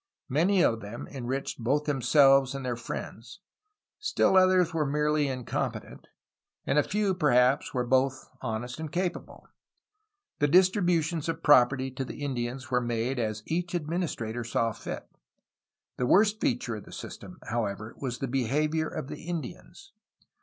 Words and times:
Many 0.29 0.63
of 0.63 0.79
them 0.81 1.07
enriched 1.11 1.59
both 1.63 1.83
themselves 1.85 2.55
and 2.55 2.65
their 2.65 2.75
friends; 2.75 3.39
still 3.99 4.35
others 4.35 4.73
were 4.73 4.83
merely 4.83 5.27
incompetent; 5.27 6.07
and 6.65 6.79
a 6.79 6.81
few, 6.81 7.13
perhaps, 7.13 7.71
were 7.71 7.85
both 7.85 8.27
honest 8.41 8.79
and 8.79 8.91
capable. 8.91 9.47
The 10.39 10.47
distributions 10.47 11.29
of 11.29 11.43
property 11.43 11.91
to 11.91 12.03
the 12.03 12.23
Indians 12.23 12.71
were 12.71 12.81
made 12.81 13.19
as 13.19 13.43
each 13.45 13.75
administrator 13.75 14.43
saw 14.43 14.71
fit. 14.71 15.07
The 15.97 16.07
worst 16.07 16.41
feature 16.41 16.75
of 16.77 16.85
the 16.85 16.91
system, 16.91 17.37
however, 17.49 17.93
was 17.99 18.17
the 18.17 18.27
behavior 18.27 18.87
of 18.87 19.07
the 19.07 19.23
Indians. 19.27 19.91